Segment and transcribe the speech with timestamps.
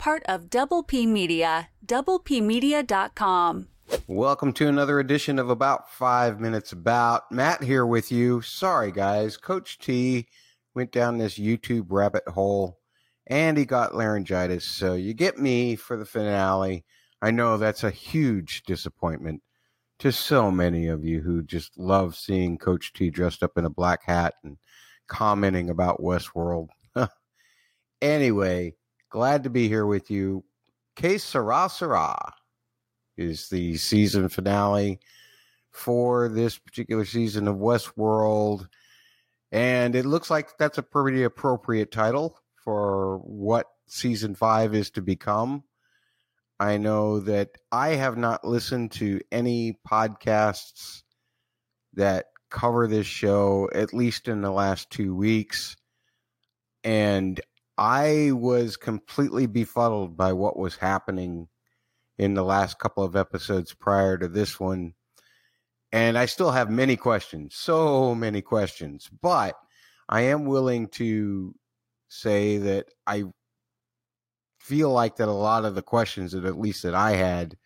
[0.00, 3.68] part of Double P Media, doublepmedia.com.
[4.06, 7.30] Welcome to another edition of About Five Minutes About.
[7.30, 8.40] Matt here with you.
[8.40, 9.36] Sorry, guys.
[9.36, 10.26] Coach T
[10.74, 12.78] went down this YouTube rabbit hole
[13.26, 14.64] and he got laryngitis.
[14.64, 16.86] So you get me for the finale.
[17.20, 19.42] I know that's a huge disappointment
[19.98, 23.70] to so many of you who just love seeing Coach T dressed up in a
[23.70, 24.56] black hat and
[25.08, 26.68] commenting about Westworld.
[28.00, 28.74] anyway,
[29.10, 30.44] glad to be here with you.
[30.96, 32.16] Que Sera Sera
[33.16, 35.00] is the season finale
[35.70, 38.66] for this particular season of Westworld.
[39.52, 45.02] And it looks like that's a pretty appropriate title for what season five is to
[45.02, 45.64] become.
[46.58, 51.02] I know that I have not listened to any podcasts
[51.94, 55.76] that cover this show, at least in the last two weeks.
[56.84, 57.40] And
[57.80, 61.48] I was completely befuddled by what was happening
[62.18, 64.92] in the last couple of episodes prior to this one.
[65.90, 69.56] And I still have many questions, so many questions, but
[70.10, 71.54] I am willing to
[72.10, 73.24] say that I
[74.58, 77.56] feel like that a lot of the questions that at least that I had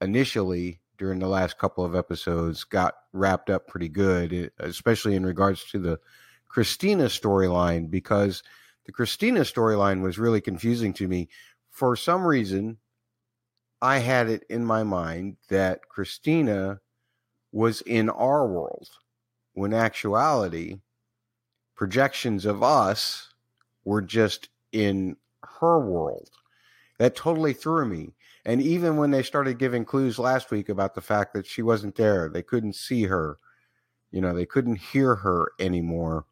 [0.00, 5.64] initially during the last couple of episodes got wrapped up pretty good, especially in regards
[5.70, 6.00] to the
[6.48, 8.42] Christina storyline, because
[8.86, 11.28] the Christina storyline was really confusing to me.
[11.70, 12.78] For some reason,
[13.82, 16.80] I had it in my mind that Christina
[17.52, 18.88] was in our world,
[19.54, 20.78] when actuality,
[21.74, 23.34] projections of us
[23.84, 26.30] were just in her world.
[26.98, 28.14] That totally threw me.
[28.44, 31.96] And even when they started giving clues last week about the fact that she wasn't
[31.96, 33.38] there, they couldn't see her,
[34.10, 36.24] you know, they couldn't hear her anymore.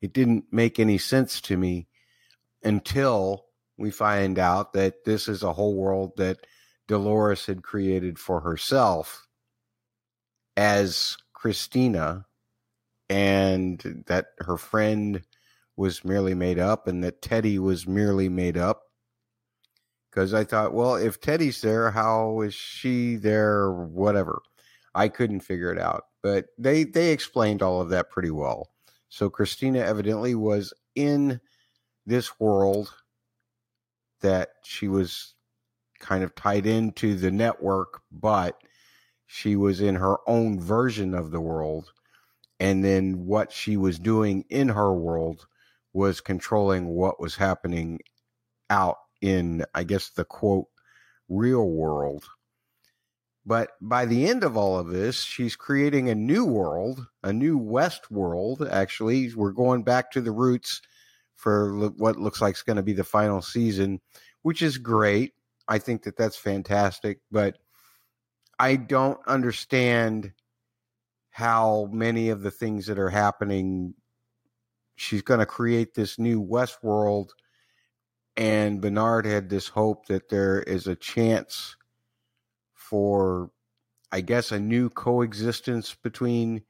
[0.00, 1.88] It didn't make any sense to me
[2.62, 3.46] until
[3.76, 6.46] we find out that this is a whole world that
[6.86, 9.26] Dolores had created for herself
[10.56, 12.26] as Christina,
[13.08, 15.22] and that her friend
[15.76, 18.82] was merely made up and that Teddy was merely made up.
[20.10, 23.70] Because I thought, well, if Teddy's there, how is she there?
[23.70, 24.42] Whatever.
[24.94, 26.06] I couldn't figure it out.
[26.22, 28.70] But they, they explained all of that pretty well.
[29.08, 31.40] So Christina evidently was in
[32.06, 32.92] this world
[34.20, 35.34] that she was
[36.00, 38.60] kind of tied into the network, but
[39.26, 41.92] she was in her own version of the world.
[42.60, 45.46] And then what she was doing in her world
[45.92, 48.00] was controlling what was happening
[48.70, 50.66] out in, I guess, the quote,
[51.28, 52.24] real world.
[53.48, 57.56] But by the end of all of this, she's creating a new world, a new
[57.56, 58.68] West world.
[58.70, 60.82] Actually, we're going back to the roots
[61.34, 64.02] for what looks like is going to be the final season,
[64.42, 65.32] which is great.
[65.66, 67.56] I think that that's fantastic, but
[68.58, 70.34] I don't understand
[71.30, 73.94] how many of the things that are happening
[74.96, 77.32] she's going to create this new West world,
[78.36, 81.76] and Bernard had this hope that there is a chance
[82.88, 83.50] for,
[84.10, 86.62] I guess, a new coexistence between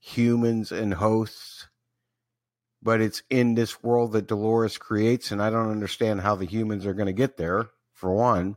[0.00, 1.68] humans and hosts.
[2.82, 6.86] But it's in this world that Dolores creates, and I don't understand how the humans
[6.86, 8.56] are going to get there, for one.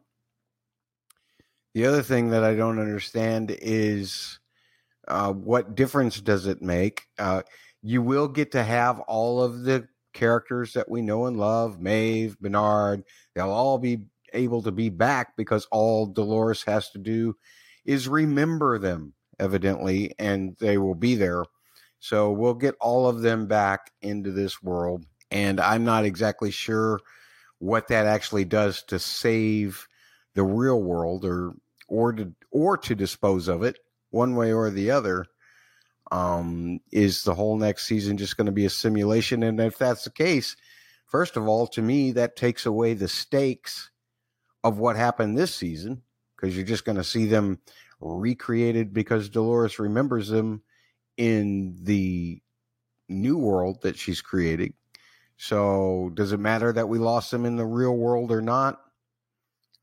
[1.74, 4.40] The other thing that I don't understand is
[5.08, 7.04] uh, what difference does it make?
[7.18, 7.42] Uh,
[7.82, 12.40] you will get to have all of the characters that we know and love Maeve,
[12.40, 13.04] Bernard.
[13.36, 17.36] They'll all be able to be back because all Dolores has to do
[17.86, 21.44] is remember them, evidently, and they will be there.
[22.00, 25.06] So we'll get all of them back into this world.
[25.32, 27.00] And I'm not exactly sure
[27.60, 29.88] what that actually does to save
[30.36, 31.54] the real world or
[31.88, 33.78] or to or to dispose of it
[34.10, 35.26] one way or the other.
[36.12, 39.42] Um, is the whole next season just going to be a simulation?
[39.42, 40.56] And if that's the case,
[41.08, 43.90] first of all, to me, that takes away the stakes
[44.64, 46.02] of what happened this season
[46.36, 47.60] because you're just going to see them
[48.00, 50.62] recreated because Dolores remembers them
[51.18, 52.42] in the
[53.10, 54.74] new world that she's creating.
[55.38, 58.80] So, does it matter that we lost them in the real world or not?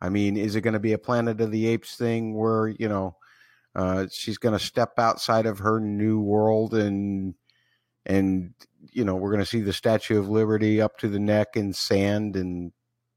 [0.00, 2.88] I mean, is it going to be a Planet of the Apes thing where, you
[2.88, 3.16] know,
[3.74, 7.34] uh, she's going to step outside of her new world and
[8.06, 8.54] and
[8.92, 11.72] you know we're going to see the Statue of Liberty up to the neck in
[11.72, 12.72] sand and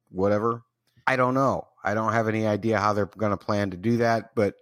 [0.09, 0.63] whatever.
[1.05, 1.67] I don't know.
[1.83, 4.55] I don't have any idea how they're going to plan to do that, but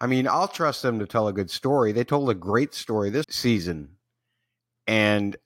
[0.00, 1.92] I mean, I'll trust them to tell a good story.
[1.92, 3.96] They told a great story this season,
[4.86, 5.36] and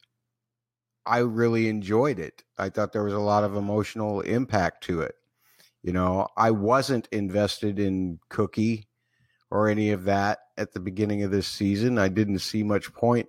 [1.06, 2.43] I really enjoyed it.
[2.59, 5.15] I thought there was a lot of emotional impact to it.
[5.82, 8.88] You know, I wasn't invested in Cookie
[9.50, 11.99] or any of that at the beginning of this season.
[11.99, 13.29] I didn't see much point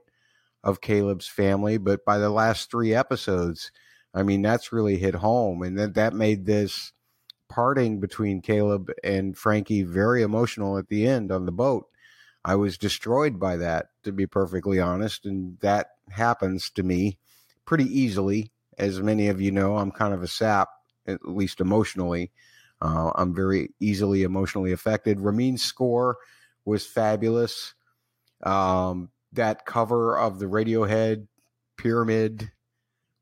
[0.63, 3.71] of Caleb's family, but by the last three episodes,
[4.13, 5.61] I mean, that's really hit home.
[5.61, 6.91] And that, that made this
[7.49, 11.87] parting between Caleb and Frankie very emotional at the end on the boat.
[12.43, 15.25] I was destroyed by that, to be perfectly honest.
[15.25, 17.17] And that happens to me
[17.65, 18.51] pretty easily.
[18.77, 20.69] As many of you know, I'm kind of a sap,
[21.05, 22.31] at least emotionally.
[22.81, 25.19] Uh, I'm very easily emotionally affected.
[25.19, 26.17] Ramin's score
[26.65, 27.75] was fabulous.
[28.43, 31.27] Um, that cover of the Radiohead
[31.77, 32.51] pyramid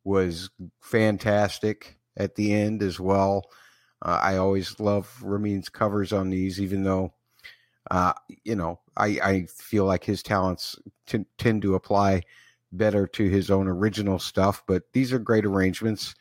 [0.10, 0.50] was
[0.82, 3.46] fantastic at the end as well.
[4.02, 7.14] Uh, I always love Ramin's covers on these, even though,
[7.92, 8.14] uh,
[8.44, 12.24] you know, I, I feel like his talents t- tend to apply
[12.72, 14.64] better to his own original stuff.
[14.68, 16.16] But these are great arrangements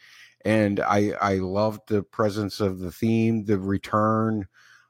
[0.45, 4.47] and I I loved the presence of the theme, the return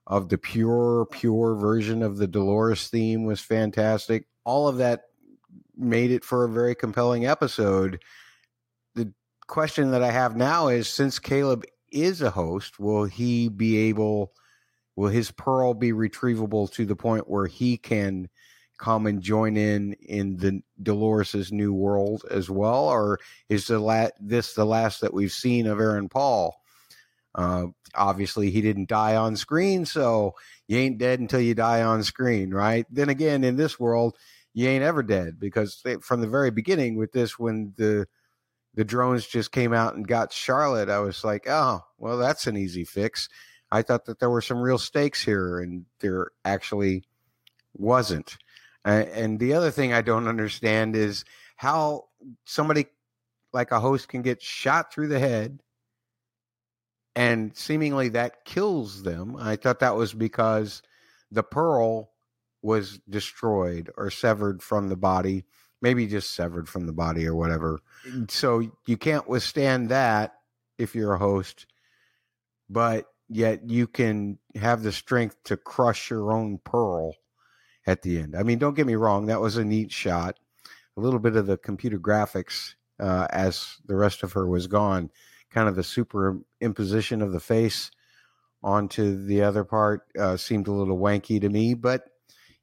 [0.07, 4.27] of the pure pure version of the Dolores theme was fantastic.
[4.45, 5.05] All of that
[5.77, 8.03] made it for a very compelling episode.
[8.95, 9.13] The
[9.47, 14.33] question that I have now is since Caleb is a host, will he be able
[14.97, 18.29] will his pearl be retrievable to the point where he can
[18.79, 23.19] come and join in in the Dolores's new world as well, or
[23.49, 26.57] is the la- this the last that we've seen of Aaron Paul?
[27.35, 30.35] Uh, obviously, he didn't die on screen, so
[30.67, 32.87] you ain't dead until you die on screen, right?
[32.91, 34.17] Then again, in this world,
[34.55, 38.09] you ain't ever dead because they, from the very beginning with this, when the
[38.75, 42.57] the drones just came out and got Charlotte, I was like, oh, well, that's an
[42.57, 43.29] easy fix.
[43.71, 47.05] I thought that there were some real stakes here, and there actually
[47.75, 48.39] wasn't.
[48.85, 51.25] And the other thing I don't understand is
[51.57, 52.05] how
[52.47, 52.87] somebody
[53.53, 55.61] like a host can get shot through the head
[57.17, 59.37] and seemingly that kills them.
[59.39, 60.83] I thought that was because
[61.31, 62.13] the pearl
[62.63, 65.45] was destroyed or severed from the body,
[65.81, 67.81] maybe just severed from the body or whatever.
[68.29, 70.35] So you can't withstand that
[70.79, 71.67] if you're a host,
[72.69, 77.15] but yet you can have the strength to crush your own pearl
[77.87, 78.37] at the end.
[78.37, 80.39] I mean, don't get me wrong, that was a neat shot.
[80.97, 85.11] A little bit of the computer graphics uh, as the rest of her was gone,
[85.51, 87.91] kind of the superimposition of the face
[88.63, 92.11] onto the other part uh, seemed a little wanky to me, but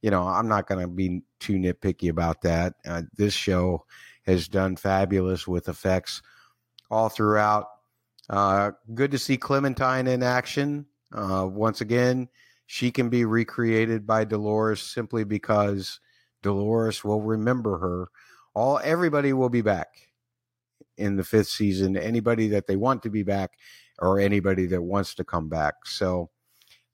[0.06, 2.76] you know, I'm not going to be too nitpicky about that.
[2.86, 3.86] Uh, this show
[4.28, 6.22] has done fabulous with effects
[6.92, 7.66] all throughout.
[8.30, 12.30] Uh, good to see Clementine in action uh, once again
[12.68, 16.00] she can be recreated by Dolores simply because
[16.44, 18.10] Dolores will remember her.
[18.54, 19.88] All everybody will be back
[20.98, 21.98] in the fifth season.
[21.98, 23.54] Anybody that they want to be back,
[23.98, 25.74] or anybody that wants to come back.
[25.86, 26.30] So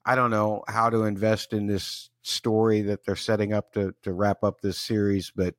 [0.06, 4.12] I don't know how to invest in this story that they're setting up to to
[4.12, 5.54] wrap up this series, but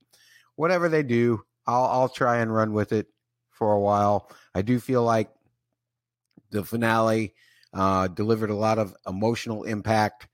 [0.55, 3.07] whatever they do, I'll I'll try and run with it
[3.51, 4.29] for a while.
[4.55, 5.29] I do feel like
[6.51, 7.33] the finale
[7.73, 10.27] uh, delivered a lot of emotional impact.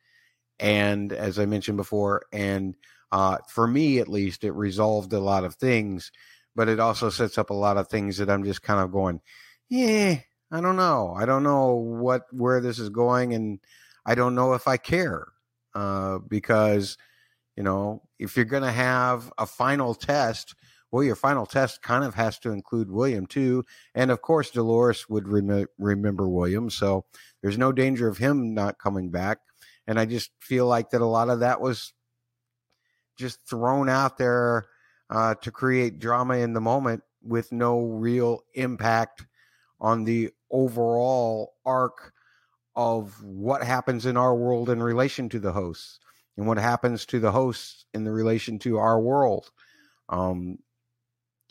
[0.60, 2.76] And as I mentioned before, and
[3.12, 6.12] uh, for me at least, it resolved a lot of things,
[6.56, 9.22] but it also sets up a lot of things that I'm just kind of going,
[9.70, 10.18] yeah,
[10.52, 11.14] I don't know.
[11.18, 13.60] I don't know what where this is going, and
[14.06, 15.28] I don't know if I care
[15.80, 16.98] uh, because
[17.56, 20.56] you know if you're going to have a final test
[20.92, 25.08] well, your final test kind of has to include William too, and of course Dolores
[25.08, 27.06] would rem- remember William, so
[27.42, 29.38] there's no danger of him not coming back.
[29.86, 31.94] And I just feel like that a lot of that was
[33.18, 34.66] just thrown out there
[35.10, 39.28] uh, to create drama in the moment with no real impact
[39.80, 42.14] on the overall arc
[42.80, 46.00] of what happens in our world in relation to the hosts
[46.38, 49.52] and what happens to the hosts in the relation to our world.
[50.08, 50.60] Um,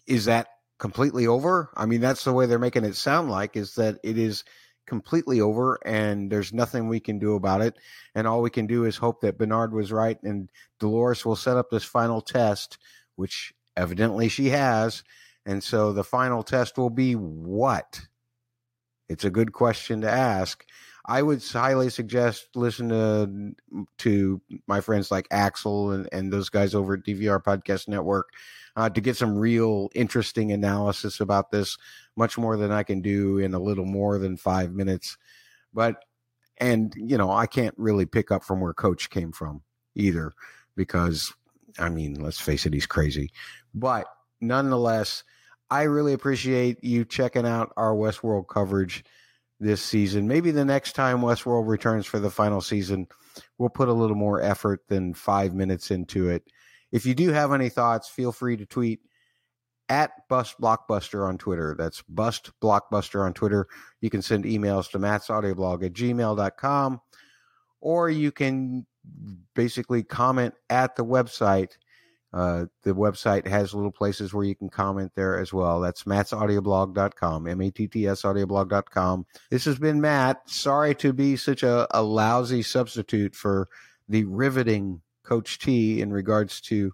[0.06, 0.46] is that
[0.78, 1.68] completely over?
[1.76, 4.42] I mean, that's the way they're making it sound like is that it is
[4.86, 7.76] completely over and there's nothing we can do about it.
[8.14, 10.48] And all we can do is hope that Bernard was right and
[10.80, 12.78] Dolores will set up this final test,
[13.16, 15.02] which evidently she has.
[15.44, 18.00] And so the final test will be what?
[19.10, 20.64] It's a good question to ask.
[21.08, 23.54] I would highly suggest listen to
[23.98, 28.28] to my friends like Axel and, and those guys over at DVR Podcast Network
[28.76, 31.78] uh, to get some real interesting analysis about this,
[32.14, 35.16] much more than I can do in a little more than five minutes.
[35.72, 36.04] But,
[36.58, 39.62] and, you know, I can't really pick up from where Coach came from
[39.94, 40.32] either,
[40.76, 41.32] because,
[41.78, 43.32] I mean, let's face it, he's crazy.
[43.74, 44.06] But
[44.42, 45.24] nonetheless,
[45.70, 49.04] I really appreciate you checking out our Westworld coverage
[49.60, 50.28] this season.
[50.28, 53.08] Maybe the next time Westworld returns for the final season,
[53.58, 56.44] we'll put a little more effort than five minutes into it.
[56.92, 59.00] If you do have any thoughts, feel free to tweet
[59.88, 61.74] at Bust Blockbuster on Twitter.
[61.78, 63.68] That's Bust Blockbuster on Twitter.
[64.00, 67.00] You can send emails to Matt's audioblog at gmail.com
[67.80, 68.86] or you can
[69.54, 71.72] basically comment at the website.
[72.32, 75.80] Uh, the website has little places where you can comment there as well.
[75.80, 79.26] That's mattsaudioblog.com, M-A-T-T-S audioblog.com.
[79.50, 80.42] This has been Matt.
[80.48, 83.68] Sorry to be such a, a lousy substitute for
[84.08, 86.92] the riveting Coach T in regards to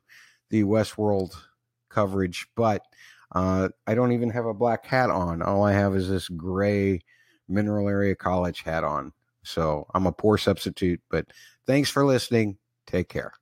[0.51, 1.35] the Westworld
[1.89, 2.83] coverage, but
[3.33, 5.43] uh, I don't even have a black hat on.
[5.43, 7.01] All I have is this gray
[7.49, 9.13] Mineral Area College hat on.
[9.43, 11.27] So I'm a poor substitute, but
[11.67, 12.59] thanks for listening.
[12.87, 13.33] Take care.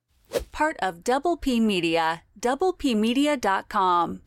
[0.51, 4.21] Part of Double P Media, doublepmedia.com.